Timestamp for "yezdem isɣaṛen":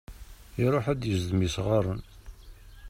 1.05-2.01